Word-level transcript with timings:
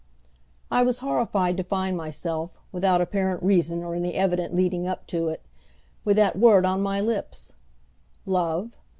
I 0.71 0.81
was 0.81 0.97
horrified 0.97 1.57
to 1.57 1.63
find 1.63 1.95
myself, 1.95 2.57
without 2.71 3.01
apparent 3.01 3.43
reason 3.43 3.83
or 3.83 3.93
any 3.93 4.15
evident 4.15 4.55
leading 4.55 4.87
up 4.87 5.05
to 5.05 5.27
it, 5.27 5.43
with 6.03 6.15
that 6.17 6.39
word 6.39 6.65
on 6.65 6.81
my 6.81 6.99
lips. 6.99 7.53
Love? 8.25 8.75